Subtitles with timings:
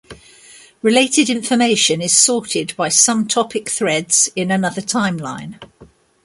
[0.81, 5.61] Related information is sorted by some topic threads in another timeline.